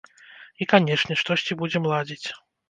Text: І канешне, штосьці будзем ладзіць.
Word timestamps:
І 0.63 0.67
канешне, 0.71 1.17
штосьці 1.23 1.59
будзем 1.61 1.87
ладзіць. 1.93 2.27